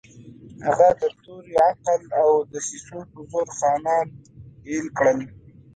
[0.65, 4.07] هغه د تورې، عقل او دسیسو په زور خانان
[4.69, 5.19] اېل کړل.